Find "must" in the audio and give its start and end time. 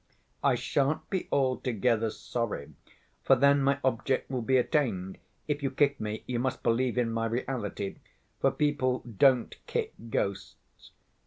6.39-6.63